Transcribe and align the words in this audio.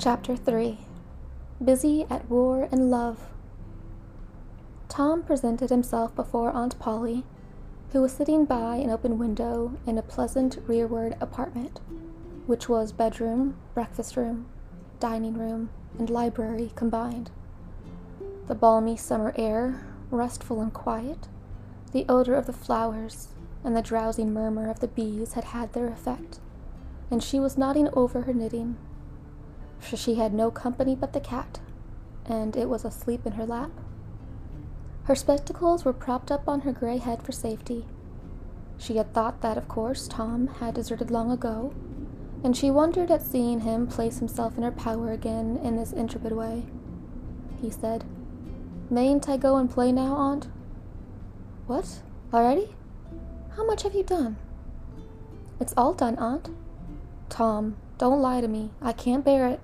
Chapter 0.00 0.36
3 0.36 0.78
Busy 1.64 2.06
at 2.08 2.30
War 2.30 2.68
and 2.70 2.88
Love. 2.88 3.18
Tom 4.88 5.24
presented 5.24 5.70
himself 5.70 6.14
before 6.14 6.52
Aunt 6.52 6.78
Polly, 6.78 7.24
who 7.90 8.02
was 8.02 8.12
sitting 8.12 8.44
by 8.44 8.76
an 8.76 8.90
open 8.90 9.18
window 9.18 9.76
in 9.88 9.98
a 9.98 10.02
pleasant 10.02 10.58
rearward 10.68 11.16
apartment, 11.20 11.80
which 12.46 12.68
was 12.68 12.92
bedroom, 12.92 13.56
breakfast 13.74 14.16
room, 14.16 14.46
dining 15.00 15.34
room, 15.34 15.70
and 15.98 16.08
library 16.08 16.70
combined. 16.76 17.32
The 18.46 18.54
balmy 18.54 18.96
summer 18.96 19.34
air, 19.34 19.84
restful 20.12 20.60
and 20.60 20.72
quiet, 20.72 21.26
the 21.90 22.06
odor 22.08 22.36
of 22.36 22.46
the 22.46 22.52
flowers, 22.52 23.30
and 23.64 23.76
the 23.76 23.82
drowsy 23.82 24.24
murmur 24.24 24.70
of 24.70 24.78
the 24.78 24.86
bees 24.86 25.32
had 25.32 25.46
had 25.46 25.72
their 25.72 25.88
effect, 25.88 26.38
and 27.10 27.20
she 27.20 27.40
was 27.40 27.58
nodding 27.58 27.88
over 27.94 28.20
her 28.22 28.32
knitting 28.32 28.76
for 29.78 29.96
she 29.96 30.16
had 30.16 30.32
no 30.34 30.50
company 30.50 30.94
but 30.94 31.12
the 31.12 31.20
cat, 31.20 31.60
and 32.26 32.56
it 32.56 32.68
was 32.68 32.84
asleep 32.84 33.24
in 33.26 33.32
her 33.32 33.46
lap. 33.46 33.70
Her 35.04 35.14
spectacles 35.14 35.84
were 35.84 35.92
propped 35.92 36.30
up 36.30 36.46
on 36.48 36.60
her 36.60 36.72
gray 36.72 36.98
head 36.98 37.22
for 37.22 37.32
safety. 37.32 37.86
She 38.76 38.96
had 38.96 39.12
thought 39.12 39.40
that, 39.40 39.56
of 39.56 39.68
course, 39.68 40.06
Tom 40.06 40.46
had 40.60 40.74
deserted 40.74 41.10
long 41.10 41.30
ago, 41.30 41.72
and 42.44 42.56
she 42.56 42.70
wondered 42.70 43.10
at 43.10 43.22
seeing 43.22 43.60
him 43.60 43.86
place 43.86 44.18
himself 44.18 44.56
in 44.56 44.62
her 44.62 44.70
power 44.70 45.10
again 45.10 45.58
in 45.62 45.76
this 45.76 45.92
intrepid 45.92 46.32
way. 46.32 46.64
He 47.60 47.70
said, 47.70 48.04
Mayn't 48.90 49.28
I 49.28 49.36
go 49.36 49.56
and 49.56 49.70
play 49.70 49.92
now, 49.92 50.14
Aunt? 50.14 50.48
What? 51.66 52.02
Already? 52.32 52.74
How 53.56 53.66
much 53.66 53.82
have 53.82 53.94
you 53.94 54.04
done? 54.04 54.36
It's 55.60 55.74
all 55.76 55.92
done, 55.92 56.16
Aunt. 56.16 56.50
Tom, 57.28 57.76
don't 57.98 58.22
lie 58.22 58.40
to 58.40 58.48
me. 58.48 58.70
I 58.80 58.92
can't 58.92 59.24
bear 59.24 59.48
it. 59.48 59.60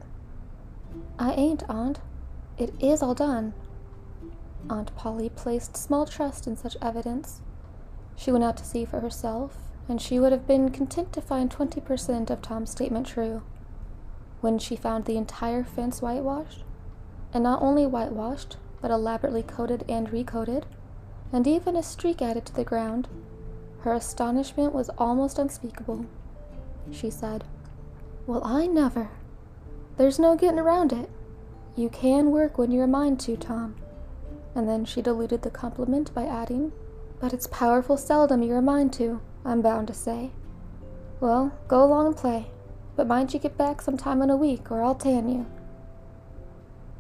I 1.18 1.32
ain't, 1.32 1.62
Aunt. 1.68 2.00
It 2.58 2.74
is 2.80 3.02
all 3.02 3.14
done. 3.14 3.54
Aunt 4.68 4.94
Polly 4.96 5.28
placed 5.28 5.76
small 5.76 6.06
trust 6.06 6.46
in 6.46 6.56
such 6.56 6.76
evidence. 6.80 7.40
She 8.16 8.32
went 8.32 8.44
out 8.44 8.56
to 8.58 8.64
see 8.64 8.84
for 8.84 9.00
herself, 9.00 9.58
and 9.88 10.00
she 10.00 10.18
would 10.18 10.32
have 10.32 10.46
been 10.46 10.70
content 10.70 11.12
to 11.12 11.20
find 11.20 11.50
twenty 11.50 11.80
per 11.80 11.96
cent 11.96 12.30
of 12.30 12.40
Tom's 12.42 12.70
statement 12.70 13.06
true. 13.06 13.42
When 14.40 14.58
she 14.58 14.76
found 14.76 15.04
the 15.04 15.16
entire 15.16 15.64
fence 15.64 16.00
whitewashed, 16.00 16.64
and 17.32 17.44
not 17.44 17.62
only 17.62 17.86
whitewashed, 17.86 18.56
but 18.80 18.90
elaborately 18.90 19.42
coated 19.42 19.84
and 19.88 20.12
recoated, 20.12 20.66
and 21.32 21.46
even 21.46 21.76
a 21.76 21.82
streak 21.82 22.22
added 22.22 22.46
to 22.46 22.54
the 22.54 22.64
ground, 22.64 23.08
her 23.80 23.92
astonishment 23.92 24.72
was 24.72 24.90
almost 24.96 25.38
unspeakable. 25.38 26.06
She 26.90 27.10
said, 27.10 27.44
Well, 28.26 28.42
I 28.44 28.66
never. 28.66 29.10
There's 29.97 30.19
no 30.19 30.34
getting 30.34 30.59
around 30.59 30.92
it. 30.92 31.09
You 31.77 31.89
can 31.89 32.31
work 32.31 32.59
when 32.59 32.73
you're 32.73 32.84
a 32.84 32.89
mind 32.89 33.20
to, 33.20 33.37
Tom. 33.37 33.77
And 34.55 34.69
then 34.69 34.84
she 34.84 35.03
diluted 35.03 35.42
the 35.42 35.50
compliment 35.50 36.12
by 36.14 36.25
adding, 36.25 36.73
But 37.20 37.33
it's 37.33 37.47
powerful 37.47 37.97
seldom 37.97 38.42
you're 38.42 38.59
a 38.59 38.62
mind 38.62 38.92
to, 38.95 39.20
I'm 39.45 39.62
bound 39.62 39.89
to 39.89 39.95
say. 39.95 40.31
Well, 41.20 41.53
go 41.69 41.84
along 41.84 42.09
and 42.09 42.17
play, 42.17 42.47
but 42.97 43.06
mind 43.06 43.33
you 43.33 43.41
get 43.41 43.56
back 43.56 43.81
some 43.81 43.97
time 43.97 44.20
in 44.20 44.31
a 44.31 44.37
week, 44.37 44.70
or 44.70 44.83
I'll 44.83 44.95
tan 44.95 45.28
you. 45.28 45.47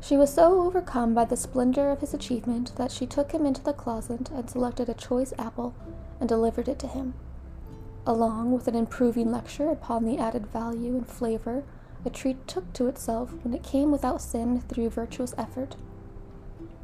She 0.00 0.16
was 0.16 0.32
so 0.32 0.62
overcome 0.62 1.14
by 1.14 1.24
the 1.24 1.36
splendor 1.36 1.90
of 1.90 2.00
his 2.00 2.14
achievement 2.14 2.76
that 2.76 2.92
she 2.92 3.06
took 3.06 3.32
him 3.32 3.46
into 3.46 3.62
the 3.62 3.72
closet 3.72 4.30
and 4.30 4.48
selected 4.48 4.88
a 4.88 4.94
choice 4.94 5.32
apple 5.38 5.74
and 6.20 6.28
delivered 6.28 6.68
it 6.68 6.78
to 6.80 6.86
him, 6.86 7.14
along 8.06 8.52
with 8.52 8.68
an 8.68 8.74
improving 8.74 9.32
lecture 9.32 9.70
upon 9.70 10.04
the 10.04 10.18
added 10.18 10.46
value 10.46 10.94
and 10.94 11.06
flavor 11.08 11.64
a 12.04 12.10
tree 12.10 12.36
took 12.46 12.72
to 12.74 12.86
itself 12.86 13.32
when 13.42 13.54
it 13.54 13.62
came 13.62 13.90
without 13.90 14.20
sin 14.20 14.60
through 14.60 14.90
virtuous 14.90 15.34
effort. 15.38 15.76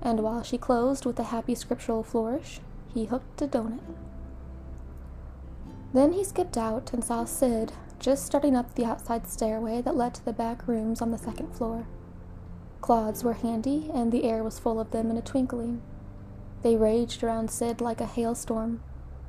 And 0.03 0.21
while 0.21 0.43
she 0.43 0.59
closed 0.59 1.05
with 1.05 1.19
a 1.19 1.25
happy 1.25 1.55
scriptural 1.55 2.03
flourish, 2.03 2.61
he 2.93 3.05
hooked 3.05 3.43
a 3.43 3.47
donut. 3.47 3.81
Then 5.93 6.13
he 6.13 6.25
skipped 6.25 6.57
out 6.57 6.93
and 6.93 7.05
saw 7.05 7.25
Sid 7.25 7.73
just 7.99 8.25
starting 8.25 8.57
up 8.57 8.75
the 8.75 8.85
outside 8.85 9.27
stairway 9.27 9.83
that 9.83 9.97
led 9.97 10.15
to 10.15 10.25
the 10.25 10.33
back 10.33 10.67
rooms 10.67 11.03
on 11.03 11.11
the 11.11 11.19
second 11.19 11.55
floor. 11.55 11.87
Clods 12.81 13.23
were 13.23 13.35
handy, 13.35 13.91
and 13.93 14.11
the 14.11 14.25
air 14.25 14.43
was 14.43 14.59
full 14.59 14.81
of 14.81 14.91
them 14.91 15.11
in 15.11 15.19
a 15.19 15.23
twinkling. 15.23 15.83
They 16.63 16.77
raged 16.77 17.23
around 17.23 17.51
Sid 17.51 17.81
like 17.81 18.01
a 18.01 18.07
hailstorm, 18.07 18.81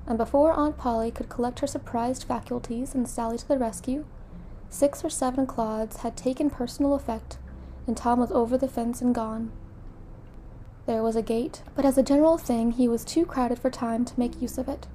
and 0.08 0.18
before 0.18 0.54
Aunt 0.54 0.78
Polly 0.78 1.12
could 1.12 1.28
collect 1.28 1.60
her 1.60 1.68
surprised 1.68 2.24
faculties 2.24 2.96
and 2.96 3.08
sally 3.08 3.38
to 3.38 3.48
the 3.48 3.58
rescue, 3.58 4.06
Six 4.72 5.04
or 5.04 5.10
seven 5.10 5.46
clods 5.46 5.98
had 5.98 6.16
taken 6.16 6.50
personal 6.50 6.96
effect, 6.96 7.38
and 7.86 7.96
Tom 7.96 8.20
was 8.20 8.32
over 8.32 8.58
the 8.58 8.70
fence 8.70 9.02
and 9.02 9.14
gone. 9.14 9.52
There 10.86 11.04
was 11.04 11.18
a 11.18 11.22
gate, 11.22 11.62
but 11.76 11.84
as 11.84 11.98
a 11.98 12.04
general 12.04 12.38
thing, 12.38 12.72
he 12.72 12.88
was 12.88 13.04
too 13.04 13.26
crowded 13.26 13.60
for 13.60 13.70
time 13.70 14.06
to 14.06 14.20
make 14.20 14.42
use 14.42 14.58
of 14.58 14.70
it. 14.70 14.88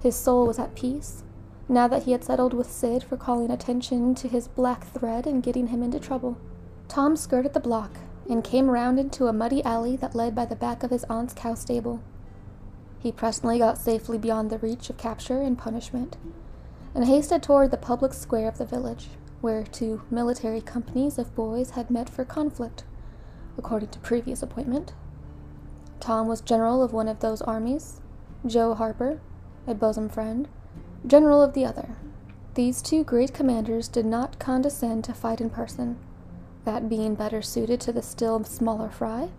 His 0.00 0.14
soul 0.14 0.46
was 0.46 0.58
at 0.58 0.74
peace, 0.74 1.24
now 1.70 1.88
that 1.88 2.02
he 2.02 2.12
had 2.12 2.22
settled 2.22 2.52
with 2.52 2.70
Sid 2.70 3.02
for 3.02 3.16
calling 3.16 3.50
attention 3.50 4.14
to 4.14 4.28
his 4.28 4.46
black 4.46 4.86
thread 4.86 5.26
and 5.26 5.42
getting 5.42 5.68
him 5.68 5.82
into 5.82 5.98
trouble. 5.98 6.36
Tom 6.86 7.16
skirted 7.16 7.54
the 7.54 7.60
block 7.60 7.92
and 8.28 8.44
came 8.44 8.70
round 8.70 9.00
into 9.00 9.26
a 9.26 9.32
muddy 9.32 9.64
alley 9.64 9.96
that 9.96 10.14
led 10.14 10.34
by 10.34 10.44
the 10.44 10.54
back 10.54 10.82
of 10.82 10.90
his 10.90 11.04
aunt's 11.04 11.32
cow 11.32 11.54
stable. 11.54 12.02
He 12.98 13.10
presently 13.10 13.58
got 13.58 13.78
safely 13.78 14.18
beyond 14.18 14.50
the 14.50 14.58
reach 14.58 14.90
of 14.90 14.98
capture 14.98 15.40
and 15.40 15.56
punishment, 15.56 16.18
and 16.94 17.06
hasted 17.06 17.42
toward 17.42 17.70
the 17.70 17.76
public 17.76 18.12
square 18.12 18.48
of 18.48 18.58
the 18.58 18.64
village, 18.64 19.08
where 19.40 19.62
two 19.62 20.02
military 20.10 20.60
companies 20.60 21.18
of 21.18 21.34
boys 21.34 21.70
had 21.70 21.90
met 21.90 22.08
for 22.08 22.24
conflict, 22.24 22.84
according 23.56 23.88
to 23.90 23.98
previous 23.98 24.42
appointment. 24.42 24.92
Tom 26.00 26.28
was 26.28 26.40
general 26.40 26.82
of 26.82 26.92
one 26.92 27.08
of 27.08 27.20
those 27.20 27.42
armies, 27.42 28.00
Joe 28.46 28.74
Harper, 28.74 29.20
a 29.66 29.74
bosom 29.74 30.08
friend, 30.08 30.48
general 31.06 31.42
of 31.42 31.54
the 31.54 31.64
other. 31.64 31.96
These 32.54 32.82
two 32.82 33.04
great 33.04 33.32
commanders 33.32 33.88
did 33.88 34.06
not 34.06 34.38
condescend 34.38 35.04
to 35.04 35.14
fight 35.14 35.40
in 35.40 35.50
person, 35.50 35.96
that 36.64 36.88
being 36.88 37.14
better 37.14 37.42
suited 37.42 37.80
to 37.82 37.92
the 37.92 38.02
still 38.02 38.42
smaller 38.44 38.90
fry, 38.90 39.30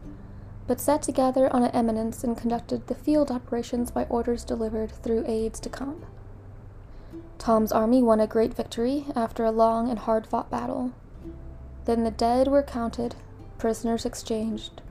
but 0.68 0.80
sat 0.80 1.02
together 1.02 1.52
on 1.54 1.64
an 1.64 1.72
eminence 1.72 2.24
and 2.24 2.38
conducted 2.38 2.88
the 2.88 2.96
field 2.96 3.32
operations 3.32 3.92
by 3.92 4.04
orders 4.06 4.44
delivered 4.44 4.92
through 4.92 5.26
aides 5.28 5.60
de 5.60 5.70
camp. 5.70 6.06
Tom's 7.40 7.72
army 7.72 8.04
won 8.04 8.20
a 8.20 8.28
great 8.28 8.54
victory 8.54 9.06
after 9.16 9.46
a 9.46 9.52
long 9.52 9.90
and 9.90 10.00
hard 10.00 10.28
fought 10.28 10.52
battle. 10.52 10.92
Then 11.86 12.04
the 12.04 12.12
dead 12.12 12.50
were 12.50 12.62
counted, 12.62 13.16
prisoners 13.58 14.06
exchanged, 14.06 14.82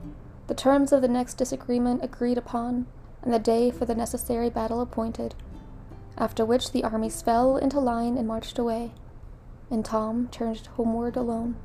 the 0.47 0.55
terms 0.55 0.91
of 0.91 1.03
the 1.03 1.07
next 1.07 1.35
disagreement 1.35 2.03
agreed 2.03 2.39
upon, 2.39 2.87
and 3.21 3.31
the 3.31 3.37
day 3.37 3.69
for 3.69 3.85
the 3.85 3.93
necessary 3.93 4.49
battle 4.49 4.81
appointed, 4.81 5.35
after 6.17 6.43
which 6.43 6.71
the 6.71 6.83
armies 6.83 7.21
fell 7.21 7.55
into 7.55 7.79
line 7.79 8.17
and 8.17 8.27
marched 8.27 8.57
away, 8.57 8.93
and 9.69 9.85
Tom 9.85 10.27
turned 10.31 10.65
homeward 10.75 11.15
alone. 11.15 11.55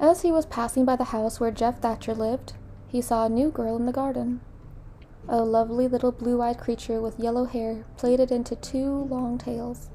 As 0.00 0.22
he 0.22 0.32
was 0.32 0.46
passing 0.46 0.84
by 0.84 0.96
the 0.96 1.04
house 1.04 1.38
where 1.38 1.52
Jeff 1.52 1.78
Thatcher 1.78 2.12
lived, 2.12 2.54
he 2.88 3.00
saw 3.00 3.24
a 3.24 3.28
new 3.28 3.52
girl 3.52 3.76
in 3.76 3.86
the 3.86 3.92
garden 3.92 4.40
a 5.28 5.42
lovely 5.42 5.86
little 5.86 6.12
blue 6.12 6.42
eyed 6.42 6.58
creature 6.58 7.00
with 7.00 7.18
yellow 7.18 7.44
hair 7.44 7.84
plaited 7.96 8.32
into 8.32 8.56
two 8.56 9.04
long 9.04 9.38
tails, 9.38 9.88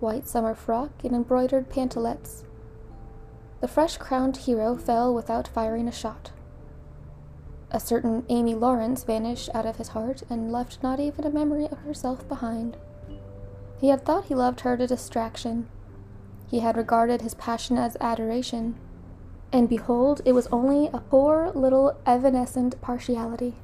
white 0.00 0.28
summer 0.28 0.54
frock, 0.54 1.04
and 1.04 1.14
embroidered 1.14 1.68
pantalettes. 1.68 2.44
The 3.60 3.68
fresh 3.68 3.96
crowned 3.96 4.36
hero 4.36 4.76
fell 4.76 5.14
without 5.14 5.48
firing 5.48 5.88
a 5.88 5.92
shot. 5.92 6.30
A 7.70 7.80
certain 7.80 8.24
Amy 8.28 8.54
Lawrence 8.54 9.02
vanished 9.02 9.50
out 9.52 9.66
of 9.66 9.76
his 9.76 9.88
heart 9.88 10.22
and 10.30 10.52
left 10.52 10.82
not 10.82 11.00
even 11.00 11.24
a 11.24 11.30
memory 11.30 11.66
of 11.66 11.78
herself 11.78 12.26
behind. 12.28 12.76
He 13.80 13.88
had 13.88 14.04
thought 14.04 14.26
he 14.26 14.34
loved 14.34 14.60
her 14.60 14.76
to 14.76 14.86
distraction. 14.86 15.68
He 16.48 16.60
had 16.60 16.76
regarded 16.76 17.22
his 17.22 17.34
passion 17.34 17.76
as 17.76 17.96
adoration. 18.00 18.76
And 19.52 19.68
behold, 19.68 20.20
it 20.24 20.32
was 20.32 20.46
only 20.48 20.86
a 20.86 21.00
poor 21.00 21.50
little 21.54 21.98
evanescent 22.06 22.80
partiality. 22.80 23.56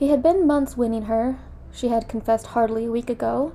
He 0.00 0.08
had 0.08 0.22
been 0.22 0.46
months 0.46 0.78
winning 0.78 1.02
her, 1.02 1.38
she 1.70 1.88
had 1.88 2.08
confessed 2.08 2.46
hardly 2.46 2.86
a 2.86 2.90
week 2.90 3.10
ago. 3.10 3.52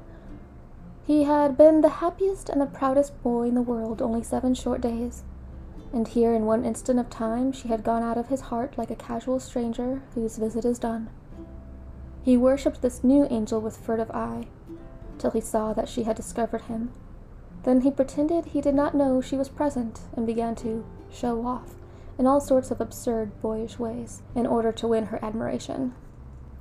He 1.03 1.24
had 1.24 1.57
been 1.57 1.81
the 1.81 1.89
happiest 1.89 2.50
and 2.50 2.62
the 2.62 2.68
proudest 2.68 3.19
boy 3.24 3.47
in 3.47 3.56
the 3.56 3.63
world 3.63 4.00
only 4.00 4.21
seven 4.21 4.53
short 4.53 4.80
days, 4.80 5.24
and 5.92 6.07
here 6.07 6.36
in 6.36 6.45
one 6.45 6.63
instant 6.63 7.00
of 7.00 7.09
time 7.09 7.51
she 7.51 7.69
had 7.69 7.83
gone 7.83 8.03
out 8.03 8.19
of 8.19 8.27
his 8.27 8.42
heart 8.42 8.77
like 8.77 8.92
a 8.92 8.95
casual 8.95 9.39
stranger 9.39 10.03
whose 10.13 10.38
visit 10.38 10.65
is 10.65 10.77
done. 10.77 11.09
He 12.21 12.38
worshipped 12.38 12.83
this 12.83 13.03
new 13.03 13.25
angel 13.31 13.59
with 13.59 13.75
furtive 13.83 14.12
eye, 14.12 14.45
till 15.18 15.31
he 15.31 15.41
saw 15.41 15.74
that 15.74 15.89
she 15.89 16.03
had 16.03 16.15
discovered 16.15 16.62
him. 16.62 16.91
Then 17.63 17.81
he 17.81 17.89
pretended 17.89 18.45
he 18.45 18.62
did 18.62 18.75
not 18.75 18.94
know 18.94 19.19
she 19.19 19.36
was 19.36 19.50
present, 19.50 20.01
and 20.15 20.27
began 20.27 20.53
to 20.57 20.86
show 21.12 21.44
off 21.48 21.74
in 22.19 22.27
all 22.27 22.39
sorts 22.39 22.69
of 22.69 22.80
absurd 22.80 23.31
boyish 23.41 23.80
ways 23.80 24.21
in 24.36 24.45
order 24.45 24.71
to 24.74 24.88
win 24.88 25.07
her 25.07 25.18
admiration. 25.25 25.95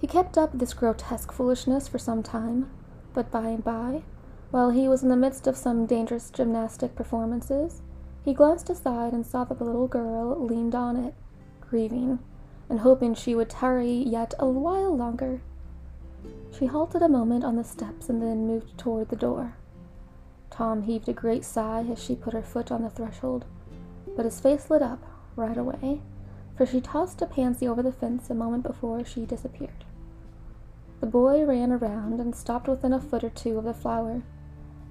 He 0.01 0.07
kept 0.07 0.37
up 0.37 0.51
this 0.53 0.75
grotesque 0.75 1.33
foolishness 1.33 1.89
for 1.89 1.99
some 1.99 2.23
time, 2.23 2.71
but 3.13 3.31
by 3.31 3.49
and 3.49 3.65
by, 3.65 4.03
while 4.51 4.71
he 4.71 4.89
was 4.89 5.03
in 5.03 5.09
the 5.09 5.17
midst 5.17 5.47
of 5.47 5.57
some 5.57 5.87
dangerous 5.87 6.31
gymnastic 6.31 6.95
performances, 6.95 7.83
He 8.25 8.33
glanced 8.33 8.71
aside 8.71 9.13
and 9.13 9.27
saw 9.27 9.45
that 9.45 9.59
the 9.59 9.65
little 9.65 9.87
girl 9.87 10.43
leaned 10.43 10.75
on 10.75 10.97
it, 10.97 11.15
grieving, 11.61 12.19
and 12.71 12.81
hoping 12.81 13.15
she 13.15 13.35
would 13.35 13.51
tarry 13.51 13.93
yet 13.93 14.33
a 14.39 14.49
while 14.49 14.97
longer. 14.97 15.43
She 16.59 16.67
halted 16.67 17.03
a 17.03 17.09
moment 17.09 17.45
on 17.45 17.57
the 17.57 17.65
steps 17.65 18.09
and 18.09 18.23
then 18.23 18.47
moved 18.47 18.79
toward 18.79 19.11
the 19.11 19.17
door. 19.17 19.57
Tom 20.51 20.83
heaved 20.83 21.09
a 21.09 21.13
great 21.13 21.45
sigh 21.45 21.85
as 21.91 22.03
she 22.03 22.17
put 22.17 22.33
her 22.33 22.43
foot 22.43 22.73
on 22.73 22.83
the 22.83 22.89
threshold, 22.89 23.45
but 24.17 24.25
his 24.25 24.41
face 24.41 24.71
lit 24.71 24.81
up 24.81 25.03
right 25.37 25.59
away, 25.59 26.01
for 26.57 26.67
she 26.67 26.81
tossed 26.81 27.21
a 27.23 27.27
pansy 27.27 27.67
over 27.67 27.83
the 27.83 27.93
fence 27.93 28.31
a 28.31 28.35
moment 28.35 28.63
before 28.63 29.05
she 29.05 29.27
disappeared. 29.27 29.85
The 31.01 31.07
boy 31.07 31.45
ran 31.45 31.73
around 31.73 32.21
and 32.21 32.35
stopped 32.35 32.69
within 32.69 32.93
a 32.93 33.01
foot 33.01 33.25
or 33.25 33.31
two 33.31 33.59
of 33.59 33.65
the 33.65 33.75
flower, 33.75 34.23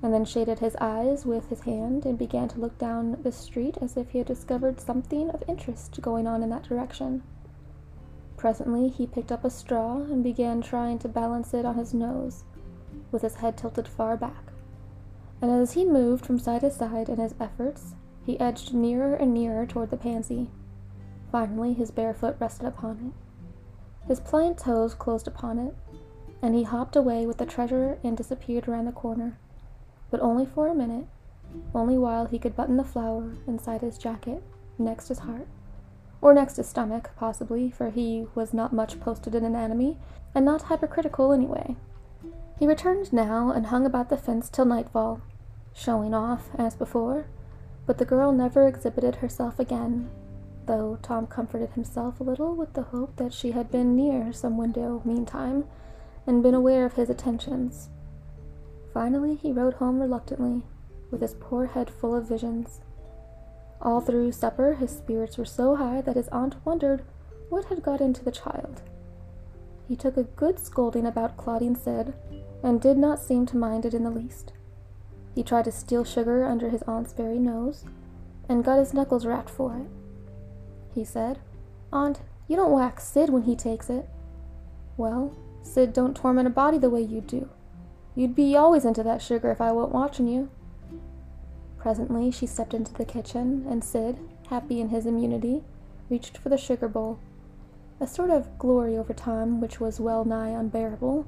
and 0.02 0.14
then 0.14 0.26
shaded 0.26 0.60
his 0.60 0.76
eyes 0.82 1.26
with 1.26 1.50
his 1.50 1.62
hand 1.62 2.06
and 2.06 2.18
began 2.18 2.50
to 2.50 2.60
look 2.60 2.78
down 2.78 3.18
the 3.24 3.32
street 3.32 3.78
as 3.82 3.96
if 3.96 4.10
he 4.10 4.18
had 4.18 4.28
discovered 4.28 4.82
something 4.82 5.30
of 5.30 5.44
interest 5.48 6.02
going 6.02 6.28
on 6.28 6.44
in 6.44 6.50
that 6.50 6.64
direction. 6.64 7.24
Presently 8.36 8.90
he 8.90 9.08
picked 9.08 9.32
up 9.32 9.46
a 9.46 9.50
straw 9.50 10.02
and 10.02 10.22
began 10.22 10.62
trying 10.62 11.00
to 11.00 11.08
balance 11.08 11.54
it 11.54 11.66
on 11.66 11.76
his 11.76 11.94
nose, 11.94 12.44
with 13.12 13.22
his 13.22 13.36
head 13.36 13.58
tilted 13.58 13.88
far 13.88 14.18
back. 14.18 14.52
And 15.42 15.50
as 15.50 15.74
he 15.74 15.86
moved 15.86 16.26
from 16.26 16.40
side 16.40 16.62
to 16.62 16.72
side 16.72 17.08
in 17.08 17.18
his 17.18 17.36
efforts, 17.40 17.96
he 18.26 18.40
edged 18.40 18.74
nearer 18.74 19.16
and 19.16 19.34
nearer 19.34 19.66
toward 19.66 19.90
the 19.90 19.98
pansy. 19.98 20.50
Finally 21.34 21.74
his 21.74 21.92
bare 21.92 22.14
foot 22.14 22.38
rested 22.40 22.68
upon 22.68 23.08
it. 23.08 24.08
His 24.08 24.20
pliant 24.20 24.60
toes 24.60 24.94
closed 24.94 25.28
upon 25.28 25.58
it, 25.58 25.76
and 26.42 26.54
he 26.54 26.64
hopped 26.64 26.96
away 26.96 27.26
with 27.26 27.40
the 27.40 27.46
treasure 27.46 27.98
and 28.04 28.16
disappeared 28.16 28.70
around 28.70 28.86
the 28.86 28.92
corner, 28.92 29.38
but 30.12 30.22
only 30.22 30.46
for 30.46 30.68
a 30.68 30.76
minute, 30.76 31.08
only 31.74 31.98
while 31.98 32.28
he 32.28 32.38
could 32.38 32.56
button 32.56 32.78
the 32.78 32.84
flower 32.84 33.34
inside 33.48 33.82
his 33.82 33.98
jacket, 33.98 34.44
next 34.78 35.08
his 35.08 35.20
heart 35.20 35.48
or 36.24 36.34
next 36.34 36.56
his 36.56 36.70
stomach, 36.70 37.10
possibly, 37.18 37.70
for 37.70 37.90
he 37.90 38.26
was 38.34 38.54
not 38.54 38.72
much 38.72 39.00
posted 39.02 39.36
in 39.36 39.44
anatomy, 39.44 39.98
and 40.34 40.46
not 40.46 40.64
hypercritical 40.64 41.34
anyway. 41.34 41.76
He 42.58 42.66
returned 42.66 43.12
now 43.12 43.52
and 43.52 43.66
hung 43.66 43.86
about 43.86 44.08
the 44.08 44.16
fence 44.16 44.50
till 44.50 44.64
nightfall, 44.64 45.20
showing 45.74 46.14
off 46.14 46.50
as 46.58 46.76
before, 46.76 47.26
but 47.86 47.98
the 47.98 48.06
girl 48.06 48.32
never 48.32 48.68
exhibited 48.68 49.16
herself 49.16 49.60
again, 49.60 50.10
though 50.66 50.98
Tom 51.02 51.28
comforted 51.28 51.72
himself 51.72 52.20
a 52.20 52.24
little 52.24 52.56
with 52.56 52.74
the 52.74 52.84
hope 52.84 53.16
that 53.18 53.34
she 53.34 53.52
had 53.52 53.72
been 53.72 53.96
near 53.96 54.32
some 54.32 54.58
window 54.58 55.02
meantime, 55.06 55.66
and 56.26 56.44
been 56.44 56.54
aware 56.54 56.86
of 56.86 56.94
his 56.94 57.10
attentions. 57.10 57.90
Finally 58.94 59.36
he 59.36 59.52
rode 59.52 59.76
home 59.76 60.00
reluctantly, 60.00 60.64
with 61.12 61.22
his 61.22 61.36
poor 61.40 61.66
head 61.66 61.90
full 61.90 62.16
of 62.16 62.28
visions. 62.28 62.82
All 63.82 64.00
through 64.00 64.32
supper 64.32 64.76
his 64.76 64.92
spirits 64.92 65.38
were 65.38 65.46
so 65.46 65.76
high 65.76 66.02
that 66.02 66.16
his 66.16 66.30
aunt 66.30 66.56
wondered 66.66 67.04
what 67.50 67.66
had 67.66 67.84
got 67.84 68.02
into 68.02 68.24
the 68.24 68.32
child. 68.32 68.82
He 69.88 69.96
took 69.96 70.16
a 70.16 70.24
good 70.24 70.60
scolding 70.60 71.06
about 71.06 71.38
Claudine 71.38 71.76
Sid, 71.76 72.14
and 72.64 72.80
did 72.80 72.98
not 72.98 73.20
seem 73.20 73.46
to 73.48 73.58
mind 73.58 73.86
it 73.86 73.94
in 73.94 74.04
the 74.04 74.10
least. 74.10 74.54
He 75.36 75.44
tried 75.44 75.66
to 75.66 75.72
steal 75.72 76.04
sugar 76.04 76.46
under 76.46 76.70
his 76.70 76.84
aunt's 76.84 77.12
very 77.14 77.40
nose, 77.40 77.86
and 78.48 78.64
got 78.64 78.80
his 78.80 78.94
knuckles 78.94 79.26
rapped 79.26 79.50
for 79.50 79.76
it. 79.78 80.03
He 80.94 81.04
said, 81.04 81.40
Aunt, 81.92 82.22
you 82.48 82.56
don't 82.56 82.72
whack 82.72 83.00
Sid 83.00 83.30
when 83.30 83.44
he 83.44 83.56
takes 83.56 83.90
it. 83.90 84.08
Well, 84.98 85.36
Sid 85.62 85.94
don't 85.94 86.16
torment 86.16 86.48
a 86.48 86.52
body 86.52 86.78
the 86.78 86.90
way 86.90 87.02
you 87.02 87.22
do. 87.22 87.50
You'd 88.16 88.36
be 88.36 88.56
always 88.56 88.86
into 88.86 89.02
that 89.04 89.22
sugar 89.22 89.50
if 89.52 89.60
I 89.60 89.72
wasn't 89.72 89.94
watching 89.94 90.28
you. 90.28 90.50
Presently 91.78 92.32
she 92.32 92.46
stepped 92.46 92.74
into 92.74 92.94
the 92.94 93.06
kitchen, 93.06 93.66
and 93.70 93.84
Sid, 93.84 94.18
happy 94.50 94.80
in 94.80 94.90
his 94.90 95.06
immunity, 95.06 95.64
reached 96.10 96.38
for 96.38 96.50
the 96.50 96.58
sugar 96.58 96.88
bowl. 96.88 97.20
A 98.00 98.08
sort 98.08 98.30
of 98.30 98.58
glory 98.60 98.98
over 98.98 99.14
Tom 99.14 99.62
which 99.62 99.80
was 99.80 100.00
well 100.00 100.26
nigh 100.26 100.50
unbearable, 100.50 101.28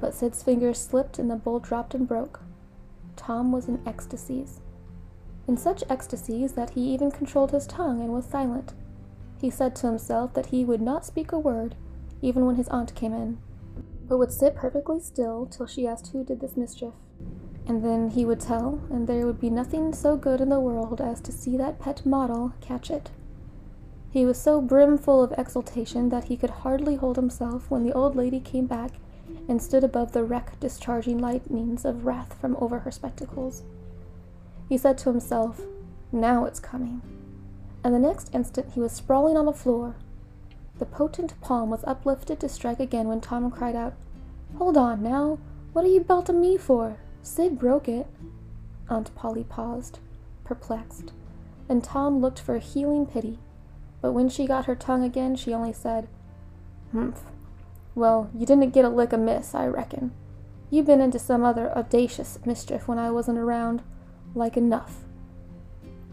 but 0.00 0.14
Sid's 0.14 0.42
fingers 0.42 0.78
slipped 0.78 1.18
and 1.18 1.30
the 1.30 1.36
bowl 1.36 1.60
dropped 1.60 1.94
and 1.94 2.08
broke. 2.08 2.40
Tom 3.16 3.52
was 3.52 3.68
in 3.68 3.80
ecstasies. 3.86 4.60
In 5.46 5.56
such 5.56 5.84
ecstasies 5.90 6.52
that 6.52 6.70
he 6.70 6.80
even 6.92 7.10
controlled 7.10 7.50
his 7.50 7.66
tongue 7.66 8.00
and 8.00 8.12
was 8.12 8.24
silent. 8.24 8.72
He 9.40 9.50
said 9.50 9.74
to 9.76 9.86
himself 9.86 10.34
that 10.34 10.46
he 10.46 10.64
would 10.64 10.82
not 10.82 11.06
speak 11.06 11.32
a 11.32 11.38
word, 11.38 11.74
even 12.20 12.44
when 12.46 12.56
his 12.56 12.68
aunt 12.68 12.94
came 12.94 13.14
in, 13.14 13.38
but 14.06 14.18
would 14.18 14.32
sit 14.32 14.54
perfectly 14.54 15.00
still 15.00 15.46
till 15.46 15.66
she 15.66 15.86
asked 15.86 16.08
who 16.08 16.24
did 16.24 16.40
this 16.40 16.56
mischief 16.56 16.94
and 17.70 17.84
then 17.84 18.10
he 18.10 18.24
would 18.24 18.40
tell, 18.40 18.80
and 18.90 19.06
there 19.06 19.26
would 19.26 19.40
be 19.40 19.48
nothing 19.48 19.92
so 19.92 20.16
good 20.16 20.40
in 20.40 20.48
the 20.48 20.58
world 20.58 21.00
as 21.00 21.20
to 21.20 21.30
see 21.30 21.56
that 21.56 21.78
pet 21.78 22.04
model 22.04 22.52
catch 22.60 22.90
it. 22.90 23.10
He 24.10 24.26
was 24.26 24.38
so 24.42 24.60
brimful 24.60 25.22
of 25.22 25.32
exultation 25.38 26.08
that 26.08 26.24
he 26.24 26.36
could 26.36 26.50
hardly 26.50 26.96
hold 26.96 27.14
himself 27.14 27.70
when 27.70 27.84
the 27.84 27.92
old 27.92 28.16
lady 28.16 28.40
came 28.40 28.66
back 28.66 28.94
and 29.48 29.62
stood 29.62 29.84
above 29.84 30.10
the 30.10 30.24
wreck 30.24 30.58
discharging 30.58 31.18
lightnings 31.18 31.84
of 31.84 32.04
wrath 32.04 32.34
from 32.40 32.56
over 32.60 32.80
her 32.80 32.90
spectacles. 32.90 33.62
He 34.68 34.76
said 34.76 34.98
to 34.98 35.10
himself, 35.10 35.60
Now 36.10 36.46
it's 36.46 36.58
coming. 36.58 37.02
And 37.82 37.94
the 37.94 37.98
next 37.98 38.34
instant 38.34 38.72
he 38.74 38.80
was 38.80 38.92
sprawling 38.92 39.36
on 39.36 39.46
the 39.46 39.52
floor. 39.52 39.96
The 40.78 40.86
potent 40.86 41.38
palm 41.40 41.70
was 41.70 41.84
uplifted 41.84 42.40
to 42.40 42.48
strike 42.48 42.80
again 42.80 43.08
when 43.08 43.20
Tom 43.20 43.50
cried 43.50 43.76
out, 43.76 43.94
Hold 44.56 44.76
on 44.76 45.02
now! 45.02 45.38
What 45.72 45.84
are 45.84 45.88
you 45.88 46.00
belting 46.00 46.40
me 46.40 46.56
for? 46.56 46.96
Sid 47.22 47.58
broke 47.58 47.88
it. 47.88 48.06
Aunt 48.88 49.14
Polly 49.14 49.44
paused, 49.44 50.00
perplexed, 50.42 51.12
and 51.68 51.84
Tom 51.84 52.20
looked 52.20 52.40
for 52.40 52.58
healing 52.58 53.06
pity, 53.06 53.38
but 54.02 54.12
when 54.12 54.28
she 54.28 54.46
got 54.46 54.64
her 54.64 54.74
tongue 54.74 55.04
again, 55.04 55.36
she 55.36 55.54
only 55.54 55.72
said, 55.72 56.08
Humph. 56.92 57.22
Well, 57.94 58.30
you 58.34 58.46
didn't 58.46 58.70
get 58.70 58.84
a 58.84 58.88
lick 58.88 59.12
amiss, 59.12 59.54
I 59.54 59.66
reckon. 59.66 60.12
You 60.70 60.82
been 60.82 61.00
into 61.00 61.18
some 61.18 61.44
other 61.44 61.70
audacious 61.76 62.38
mischief 62.44 62.88
when 62.88 62.98
I 62.98 63.10
wasn't 63.10 63.38
around, 63.38 63.82
like 64.34 64.56
enough. 64.56 65.04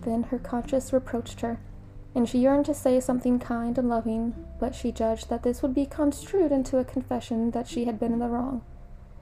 Then 0.01 0.23
her 0.23 0.39
conscience 0.39 0.93
reproached 0.93 1.41
her, 1.41 1.59
and 2.15 2.27
she 2.27 2.39
yearned 2.39 2.65
to 2.65 2.73
say 2.73 2.99
something 2.99 3.39
kind 3.39 3.77
and 3.77 3.89
loving, 3.89 4.35
but 4.59 4.75
she 4.75 4.91
judged 4.91 5.29
that 5.29 5.43
this 5.43 5.61
would 5.61 5.73
be 5.73 5.85
construed 5.85 6.51
into 6.51 6.77
a 6.77 6.85
confession 6.85 7.51
that 7.51 7.67
she 7.67 7.85
had 7.85 7.99
been 7.99 8.13
in 8.13 8.19
the 8.19 8.27
wrong, 8.27 8.61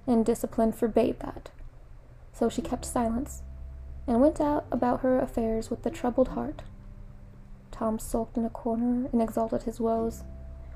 and 0.05 0.25
discipline 0.25 0.71
forbade 0.71 1.19
that 1.19 1.49
so 2.35 2.49
she 2.49 2.61
kept 2.61 2.85
silence, 2.85 3.43
and 4.05 4.19
went 4.19 4.41
out 4.41 4.65
about 4.69 4.99
her 4.99 5.19
affairs 5.19 5.69
with 5.69 5.85
a 5.85 5.89
troubled 5.89 6.29
heart. 6.29 6.63
Tom 7.71 7.97
sulked 7.97 8.37
in 8.37 8.45
a 8.45 8.49
corner 8.49 9.07
and 9.11 9.21
exalted 9.21 9.63
his 9.63 9.79
woes. 9.79 10.23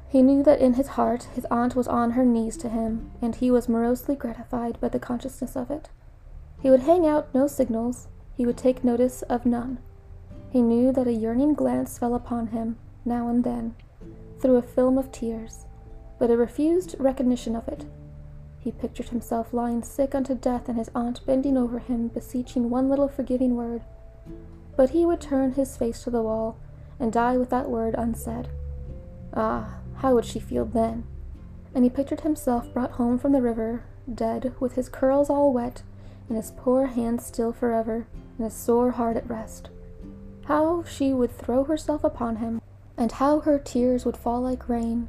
He 0.07 0.21
knew 0.21 0.41
that 0.43 0.61
in 0.61 0.75
his 0.75 0.89
heart 0.89 1.23
his 1.35 1.45
aunt 1.51 1.75
was 1.75 1.87
on 1.87 2.11
her 2.11 2.25
knees 2.25 2.55
to 2.57 2.69
him, 2.69 3.11
and 3.21 3.35
he 3.35 3.51
was 3.51 3.69
morosely 3.69 4.15
gratified 4.15 4.79
by 4.79 4.87
the 4.87 4.99
consciousness 4.99 5.55
of 5.55 5.69
it. 5.69 5.89
He 6.61 6.69
would 6.69 6.81
hang 6.81 7.05
out 7.05 7.33
no 7.33 7.45
signals, 7.45 8.07
he 8.35 8.45
would 8.45 8.57
take 8.57 8.83
notice 8.83 9.21
of 9.23 9.45
none. 9.45 9.79
He 10.49 10.61
knew 10.61 10.91
that 10.91 11.07
a 11.07 11.13
yearning 11.13 11.53
glance 11.53 11.97
fell 11.97 12.15
upon 12.15 12.47
him, 12.47 12.77
now 13.05 13.27
and 13.27 13.43
then, 13.43 13.75
through 14.39 14.57
a 14.57 14.61
film 14.61 14.97
of 14.97 15.11
tears, 15.11 15.65
but 16.17 16.31
a 16.31 16.37
refused 16.37 16.95
recognition 16.99 17.55
of 17.55 17.67
it 17.67 17.85
he 18.59 18.71
pictured 18.71 19.09
himself 19.09 19.53
lying 19.53 19.81
sick 19.83 20.13
unto 20.13 20.35
death 20.35 20.67
and 20.67 20.77
his 20.77 20.91
aunt 20.93 21.25
bending 21.25 21.57
over 21.57 21.79
him, 21.79 22.09
beseeching 22.09 22.69
one 22.69 22.89
little 22.89 23.07
forgiving 23.07 23.55
word. 23.55 23.81
But 24.75 24.91
he 24.91 25.05
would 25.05 25.21
turn 25.21 25.53
his 25.53 25.77
face 25.77 26.03
to 26.03 26.11
the 26.11 26.21
wall 26.21 26.57
and 26.99 27.11
die 27.11 27.37
with 27.37 27.49
that 27.51 27.69
word 27.69 27.95
unsaid. 27.97 28.49
Ah, 29.33 29.79
how 29.95 30.13
would 30.13 30.25
she 30.25 30.39
feel 30.39 30.65
then? 30.65 31.05
And 31.73 31.83
he 31.83 31.89
pictured 31.89 32.21
himself 32.21 32.73
brought 32.73 32.91
home 32.91 33.17
from 33.17 33.31
the 33.31 33.41
river, 33.41 33.85
dead, 34.13 34.53
with 34.59 34.73
his 34.73 34.89
curls 34.89 35.29
all 35.29 35.53
wet, 35.53 35.83
and 36.27 36.35
his 36.35 36.51
poor 36.51 36.87
hands 36.87 37.25
still 37.25 37.53
forever, 37.53 38.07
and 38.37 38.45
his 38.45 38.53
sore 38.53 38.91
heart 38.91 39.15
at 39.15 39.29
rest. 39.29 39.69
How 40.49 40.81
she 40.81 41.13
would 41.13 41.31
throw 41.31 41.63
herself 41.63 42.03
upon 42.03 42.37
him, 42.37 42.59
and 42.97 43.11
how 43.11 43.41
her 43.41 43.59
tears 43.59 44.03
would 44.03 44.17
fall 44.17 44.41
like 44.41 44.67
rain, 44.67 45.07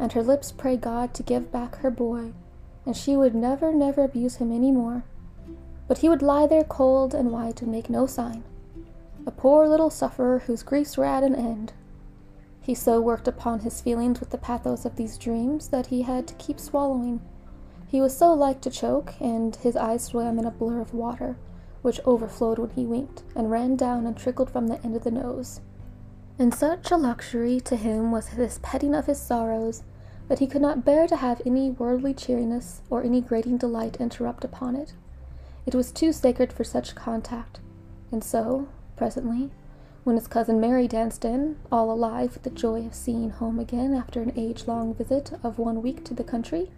and 0.00 0.10
her 0.10 0.22
lips 0.22 0.50
pray 0.50 0.76
God 0.76 1.14
to 1.14 1.22
give 1.22 1.52
back 1.52 1.76
her 1.76 1.92
boy, 1.92 2.32
and 2.84 2.96
she 2.96 3.16
would 3.16 3.36
never, 3.36 3.72
never 3.72 4.02
abuse 4.02 4.34
him 4.34 4.50
any 4.50 4.72
more. 4.72 5.04
But 5.86 5.98
he 5.98 6.08
would 6.08 6.22
lie 6.22 6.48
there 6.48 6.64
cold 6.64 7.14
and 7.14 7.30
white 7.30 7.62
and 7.62 7.70
make 7.70 7.88
no 7.88 8.06
sign. 8.06 8.42
A 9.24 9.30
poor 9.30 9.68
little 9.68 9.90
sufferer 9.90 10.40
whose 10.40 10.64
griefs 10.64 10.96
were 10.96 11.04
at 11.04 11.22
an 11.22 11.36
end. 11.36 11.72
He 12.60 12.74
so 12.74 13.00
worked 13.00 13.28
upon 13.28 13.60
his 13.60 13.80
feelings 13.80 14.18
with 14.18 14.30
the 14.30 14.38
pathos 14.38 14.84
of 14.84 14.96
these 14.96 15.18
dreams 15.18 15.68
that 15.68 15.86
he 15.86 16.02
had 16.02 16.26
to 16.26 16.34
keep 16.34 16.58
swallowing. 16.58 17.20
He 17.86 18.00
was 18.00 18.16
so 18.16 18.34
like 18.34 18.60
to 18.62 18.70
choke, 18.70 19.14
and 19.20 19.54
his 19.54 19.76
eyes 19.76 20.02
swam 20.02 20.36
in 20.36 20.44
a 20.44 20.50
blur 20.50 20.80
of 20.80 20.92
water, 20.92 21.36
which 21.84 22.00
overflowed 22.04 22.58
when 22.58 22.70
he 22.70 22.86
winked, 22.86 23.22
and 23.36 23.50
ran 23.50 23.76
down 23.76 24.06
and 24.06 24.16
trickled 24.16 24.50
from 24.50 24.66
the 24.66 24.82
end 24.82 24.96
of 24.96 25.04
the 25.04 25.10
nose. 25.10 25.60
And 26.38 26.52
such 26.54 26.90
a 26.90 26.96
luxury 26.96 27.60
to 27.60 27.76
him 27.76 28.10
was 28.10 28.30
this 28.30 28.58
petting 28.62 28.94
of 28.94 29.06
his 29.06 29.20
sorrows 29.20 29.82
that 30.28 30.38
he 30.38 30.46
could 30.46 30.62
not 30.62 30.84
bear 30.84 31.06
to 31.06 31.16
have 31.16 31.42
any 31.44 31.70
worldly 31.70 32.14
cheeriness 32.14 32.80
or 32.88 33.02
any 33.02 33.20
grating 33.20 33.58
delight 33.58 33.98
interrupt 34.00 34.44
upon 34.44 34.74
it. 34.74 34.94
It 35.66 35.74
was 35.74 35.92
too 35.92 36.12
sacred 36.12 36.52
for 36.52 36.64
such 36.64 36.94
contact, 36.94 37.60
and 38.10 38.24
so, 38.24 38.68
Presently, 38.96 39.50
when 40.04 40.16
his 40.16 40.28
cousin 40.28 40.60
Mary 40.60 40.86
danced 40.86 41.24
in, 41.24 41.56
all 41.72 41.90
alive 41.90 42.34
with 42.34 42.42
the 42.44 42.50
joy 42.50 42.86
of 42.86 42.94
seeing 42.94 43.30
home 43.30 43.58
again 43.58 43.92
after 43.94 44.22
an 44.22 44.32
age 44.36 44.66
long 44.66 44.94
visit 44.94 45.32
of 45.42 45.58
one 45.58 45.82
week 45.82 46.04
to 46.04 46.14
the 46.14 46.22
country, 46.22 46.70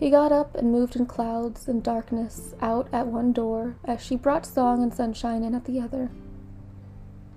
he 0.00 0.10
got 0.10 0.32
up 0.32 0.56
and 0.56 0.72
moved 0.72 0.96
in 0.96 1.06
clouds 1.06 1.68
and 1.68 1.82
darkness 1.82 2.54
out 2.60 2.88
at 2.92 3.06
one 3.06 3.32
door 3.32 3.76
as 3.84 4.02
she 4.02 4.16
brought 4.16 4.46
song 4.46 4.82
and 4.82 4.92
sunshine 4.92 5.44
in 5.44 5.54
at 5.54 5.66
the 5.66 5.78
other. 5.78 6.10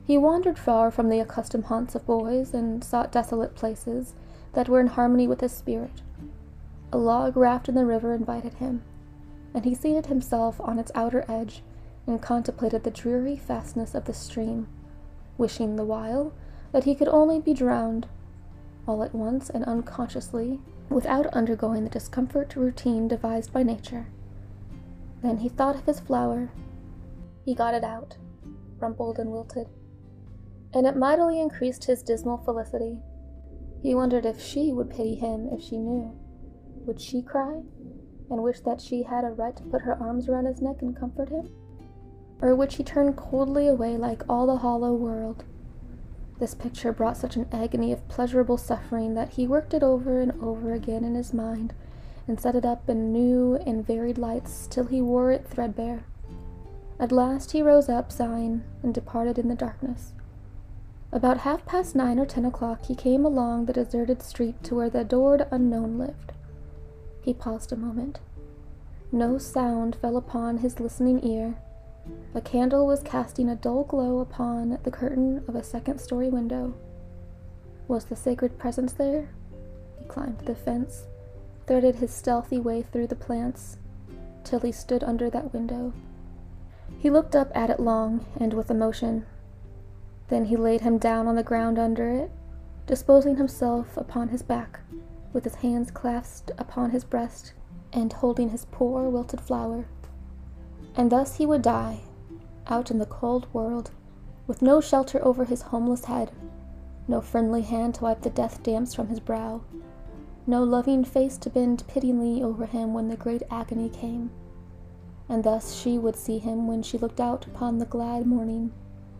He 0.05 0.17
wandered 0.17 0.57
far 0.57 0.89
from 0.89 1.09
the 1.09 1.19
accustomed 1.19 1.65
haunts 1.65 1.93
of 1.93 2.05
boys 2.05 2.53
and 2.53 2.83
sought 2.83 3.11
desolate 3.11 3.53
places 3.53 4.15
that 4.53 4.67
were 4.67 4.79
in 4.79 4.87
harmony 4.87 5.27
with 5.27 5.41
his 5.41 5.51
spirit. 5.51 6.01
A 6.91 6.97
log 6.97 7.37
raft 7.37 7.69
in 7.69 7.75
the 7.75 7.85
river 7.85 8.13
invited 8.13 8.55
him, 8.55 8.81
and 9.53 9.65
he 9.65 9.75
seated 9.75 10.07
himself 10.07 10.59
on 10.61 10.79
its 10.79 10.91
outer 10.95 11.23
edge 11.27 11.61
and 12.07 12.21
contemplated 12.21 12.83
the 12.83 12.91
dreary 12.91 13.35
fastness 13.35 13.93
of 13.93 14.05
the 14.05 14.13
stream 14.13 14.67
wishing 15.37 15.75
the 15.75 15.85
while 15.85 16.33
that 16.71 16.83
he 16.83 16.95
could 16.95 17.07
only 17.07 17.39
be 17.39 17.53
drowned, 17.53 18.07
all 18.87 19.03
at 19.03 19.13
once 19.13 19.49
and 19.49 19.63
unconsciously, 19.65 20.59
without 20.93 21.27
undergoing 21.27 21.83
the 21.83 21.89
discomfort 21.89 22.55
routine 22.55 23.07
devised 23.07 23.51
by 23.51 23.63
nature. 23.63 24.07
Then 25.21 25.37
he 25.37 25.49
thought 25.49 25.75
of 25.75 25.85
his 25.85 25.99
flower. 25.99 26.51
He 27.45 27.55
got 27.55 27.73
it 27.73 27.83
out, 27.83 28.17
rumpled 28.79 29.19
and 29.19 29.31
wilted, 29.31 29.67
and 30.73 30.85
it 30.85 30.95
mightily 30.95 31.41
increased 31.41 31.85
his 31.85 32.03
dismal 32.03 32.37
felicity. 32.37 32.99
He 33.81 33.95
wondered 33.95 34.25
if 34.25 34.41
she 34.41 34.71
would 34.71 34.89
pity 34.89 35.15
him 35.15 35.49
if 35.51 35.61
she 35.61 35.77
knew. 35.77 36.17
Would 36.85 37.01
she 37.01 37.21
cry, 37.21 37.61
and 38.29 38.43
wish 38.43 38.61
that 38.61 38.81
she 38.81 39.03
had 39.03 39.23
a 39.23 39.29
right 39.29 39.55
to 39.57 39.63
put 39.63 39.81
her 39.81 40.01
arms 40.01 40.29
around 40.29 40.45
his 40.45 40.61
neck 40.61 40.81
and 40.81 40.97
comfort 40.97 41.29
him? 41.29 41.49
or 42.43 42.53
would 42.55 42.73
she 42.73 42.83
turn 42.83 43.13
coldly 43.13 43.69
away 43.69 43.95
like 43.95 44.21
all 44.27 44.45
the 44.45 44.57
hollow 44.57 44.93
world? 44.93 45.45
This 46.43 46.53
picture 46.53 46.91
brought 46.91 47.15
such 47.15 47.37
an 47.37 47.47
agony 47.53 47.93
of 47.93 48.05
pleasurable 48.09 48.57
suffering 48.57 49.13
that 49.13 49.29
he 49.35 49.47
worked 49.47 49.73
it 49.73 49.81
over 49.81 50.19
and 50.19 50.33
over 50.43 50.73
again 50.73 51.05
in 51.05 51.15
his 51.15 51.33
mind 51.33 51.73
and 52.27 52.37
set 52.37 52.53
it 52.53 52.65
up 52.65 52.89
in 52.89 53.13
new 53.13 53.55
and 53.65 53.87
varied 53.87 54.17
lights 54.17 54.67
till 54.67 54.83
he 54.83 55.01
wore 55.01 55.31
it 55.31 55.47
threadbare. 55.47 56.03
At 56.99 57.13
last 57.13 57.51
he 57.51 57.61
rose 57.61 57.87
up, 57.87 58.11
sighing, 58.11 58.65
and 58.83 58.93
departed 58.93 59.39
in 59.39 59.47
the 59.47 59.55
darkness. 59.55 60.11
About 61.13 61.37
half 61.37 61.65
past 61.65 61.95
nine 61.95 62.19
or 62.19 62.25
ten 62.25 62.43
o'clock 62.43 62.87
he 62.87 62.93
came 62.93 63.23
along 63.23 63.63
the 63.63 63.71
deserted 63.71 64.21
street 64.21 64.61
to 64.63 64.75
where 64.75 64.89
the 64.89 64.99
adored 64.99 65.47
unknown 65.49 65.97
lived. 65.97 66.33
He 67.21 67.33
paused 67.33 67.71
a 67.71 67.77
moment. 67.77 68.19
No 69.13 69.37
sound 69.37 69.95
fell 69.95 70.17
upon 70.17 70.57
his 70.57 70.81
listening 70.81 71.25
ear, 71.25 71.55
a 72.35 72.41
candle 72.41 72.87
was 72.87 73.03
casting 73.03 73.49
a 73.49 73.55
dull 73.55 73.83
glow 73.83 74.19
upon 74.19 74.79
the 74.83 74.91
curtain 74.91 75.43
of 75.47 75.55
a 75.55 75.63
second 75.63 75.99
story 75.99 76.29
window. 76.29 76.73
Was 77.87 78.05
the 78.05 78.15
sacred 78.15 78.57
presence 78.57 78.93
there? 78.93 79.29
He 79.99 80.05
climbed 80.05 80.39
the 80.39 80.55
fence, 80.55 81.03
threaded 81.67 81.95
his 81.95 82.11
stealthy 82.11 82.59
way 82.59 82.81
through 82.81 83.07
the 83.07 83.15
plants, 83.15 83.77
till 84.43 84.59
he 84.59 84.71
stood 84.71 85.03
under 85.03 85.29
that 85.29 85.53
window. 85.53 85.93
He 86.97 87.09
looked 87.09 87.35
up 87.35 87.51
at 87.55 87.69
it 87.69 87.79
long 87.79 88.25
and 88.39 88.53
with 88.53 88.71
emotion. 88.71 89.25
Then 90.29 90.45
he 90.45 90.55
laid 90.55 90.81
him 90.81 90.97
down 90.97 91.27
on 91.27 91.35
the 91.35 91.43
ground 91.43 91.77
under 91.77 92.09
it, 92.09 92.31
disposing 92.87 93.37
himself 93.37 93.95
upon 93.95 94.29
his 94.29 94.41
back, 94.41 94.79
with 95.31 95.43
his 95.43 95.55
hands 95.55 95.91
clasped 95.91 96.51
upon 96.57 96.91
his 96.91 97.03
breast, 97.03 97.53
and 97.91 98.11
holding 98.11 98.49
his 98.49 98.65
poor 98.71 99.09
wilted 99.09 99.41
flower. 99.41 99.85
And 100.95 101.11
thus 101.11 101.37
he 101.37 101.45
would 101.45 101.61
die, 101.61 102.01
out 102.67 102.91
in 102.91 102.99
the 102.99 103.05
cold 103.05 103.47
world, 103.51 103.91
with 104.45 104.61
no 104.61 104.79
shelter 104.79 105.23
over 105.25 105.45
his 105.45 105.63
homeless 105.63 106.05
head, 106.05 106.31
no 107.07 107.19
friendly 107.19 107.61
hand 107.61 107.95
to 107.95 108.03
wipe 108.03 108.21
the 108.21 108.29
death 108.29 108.61
damps 108.63 108.93
from 108.93 109.07
his 109.07 109.19
brow, 109.19 109.61
no 110.45 110.63
loving 110.63 111.03
face 111.03 111.37
to 111.37 111.49
bend 111.49 111.83
pityingly 111.87 112.43
over 112.43 112.65
him 112.65 112.93
when 112.93 113.07
the 113.07 113.17
great 113.17 113.43
agony 113.49 113.89
came. 113.89 114.29
And 115.29 115.43
thus 115.43 115.73
she 115.73 115.97
would 115.97 116.15
see 116.15 116.37
him 116.37 116.67
when 116.67 116.83
she 116.83 116.97
looked 116.97 117.19
out 117.19 117.45
upon 117.47 117.77
the 117.77 117.85
glad 117.85 118.27
morning, 118.27 118.71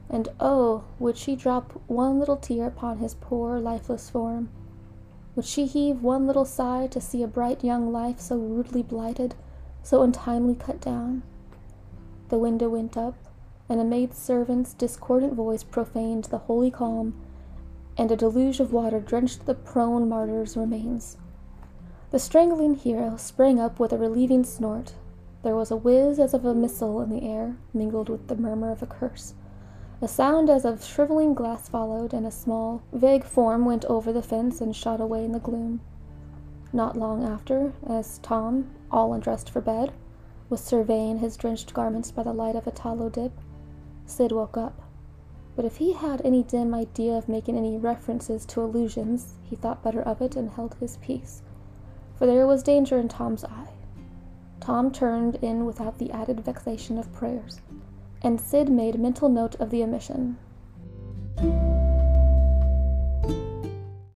and 0.10 0.30
oh, 0.40 0.84
would 1.00 1.18
she 1.18 1.36
drop 1.36 1.72
one 1.88 2.20
little 2.20 2.38
tear 2.38 2.68
upon 2.68 3.00
his 3.00 3.16
poor 3.16 3.60
lifeless 3.60 4.10
form? 4.10 4.50
Would 5.36 5.46
she 5.46 5.66
heave 5.66 6.04
one 6.04 6.28
little 6.28 6.46
sigh 6.46 6.88
to 6.88 7.02
see 7.02 7.24
a 7.24 7.28
bright 7.28 7.64
young 7.64 7.92
life 7.92 8.20
so 8.20 8.38
rudely 8.38 8.84
blighted, 8.84 9.34
so 9.82 10.04
untimely 10.04 10.54
cut 10.54 10.80
down? 10.80 11.24
The 12.30 12.38
window 12.38 12.70
went 12.70 12.98
up, 12.98 13.16
and 13.70 13.80
a 13.80 13.84
maid 13.84 14.14
servant's 14.14 14.74
discordant 14.74 15.34
voice 15.34 15.64
profaned 15.64 16.26
the 16.26 16.40
holy 16.40 16.72
calm, 16.72 17.14
and 17.98 18.12
a 18.12 18.16
deluge 18.16 18.60
of 18.60 18.74
water 18.74 19.00
drenched 19.00 19.46
the 19.46 19.54
prone 19.54 20.10
martyr's 20.10 20.58
remains. 20.58 21.18
The 22.12 22.20
strangling 22.20 22.76
hero 22.76 23.18
sprang 23.18 23.60
up 23.60 23.80
with 23.80 23.92
a 23.92 23.98
relieving 23.98 24.44
snort. 24.44 24.94
There 25.44 25.56
was 25.56 25.72
a 25.72 25.76
whiz 25.76 26.20
as 26.20 26.34
of 26.34 26.46
a 26.46 26.54
missile 26.54 27.02
in 27.02 27.10
the 27.10 27.28
air, 27.28 27.58
mingled 27.74 28.10
with 28.10 28.28
the 28.28 28.36
murmur 28.36 28.72
of 28.72 28.82
a 28.82 28.86
curse. 28.88 29.34
A 30.02 30.08
sound 30.08 30.50
as 30.50 30.66
of 30.66 30.84
shriveling 30.84 31.34
glass 31.34 31.70
followed, 31.70 32.14
and 32.14 32.26
a 32.26 32.32
small, 32.32 32.82
vague 32.92 33.24
form 33.24 33.66
went 33.66 33.86
over 33.86 34.12
the 34.12 34.22
fence 34.22 34.62
and 34.62 34.76
shot 34.76 35.02
away 35.02 35.24
in 35.26 35.32
the 35.32 35.40
gloom. 35.40 35.82
Not 36.72 36.98
long 36.98 37.24
after, 37.24 37.74
as 37.88 38.18
Tom, 38.20 38.70
all 38.92 39.14
undressed 39.14 39.50
for 39.50 39.62
bed, 39.62 39.92
was 40.54 40.62
surveying 40.62 41.18
his 41.18 41.36
drenched 41.36 41.74
garments 41.74 42.12
by 42.12 42.22
the 42.22 42.32
light 42.32 42.56
of 42.56 42.68
a 42.68 42.72
tallow 42.72 43.10
dip, 43.10 43.32
Sid 44.06 44.32
woke 44.32 44.56
up. 44.56 44.84
But 45.56 45.66
if 45.66 45.78
he 45.78 45.94
had 45.94 46.22
any 46.24 46.44
dim 46.44 46.76
idea 46.76 47.18
of 47.18 47.28
making 47.28 47.58
any 47.58 47.76
references 47.80 48.46
to 48.46 48.62
illusions, 48.62 49.34
he 49.42 49.56
thought 49.56 49.82
better 49.82 50.04
of 50.04 50.22
it 50.22 50.36
and 50.36 50.52
held 50.52 50.76
his 50.76 50.98
peace, 50.98 51.42
for 52.14 52.28
there 52.28 52.46
was 52.46 52.62
danger 52.62 53.00
in 53.00 53.08
Tom's 53.08 53.44
eye. 53.44 53.74
Tom 54.60 54.92
turned 54.92 55.38
in 55.38 55.66
without 55.66 55.98
the 55.98 56.12
added 56.12 56.42
vexation 56.42 57.00
of 57.00 57.12
prayers, 57.14 57.60
and 58.22 58.40
Sid 58.40 58.70
made 58.70 59.00
mental 59.00 59.30
note 59.30 59.56
of 59.56 59.72
the 59.72 59.82
omission. 59.82 60.38